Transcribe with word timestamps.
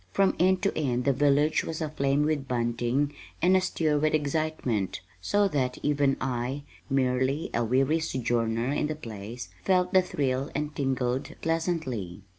From 0.13 0.35
end 0.39 0.63
to 0.63 0.75
end 0.75 1.05
the 1.05 1.13
village 1.13 1.63
was 1.63 1.79
aflame 1.79 2.23
with 2.23 2.47
bunting 2.47 3.13
and 3.39 3.55
astir 3.55 3.99
with 3.99 4.15
excitement, 4.15 4.99
so 5.21 5.47
that 5.49 5.77
even 5.83 6.17
I, 6.19 6.63
merely 6.89 7.51
a 7.53 7.63
weary 7.63 7.99
sojourner 7.99 8.71
in 8.73 8.87
the 8.87 8.95
place, 8.95 9.49
felt 9.63 9.93
the 9.93 10.01
thrill 10.01 10.49
and 10.55 10.75
tingled 10.75 11.35
pleasantly. 11.43 12.23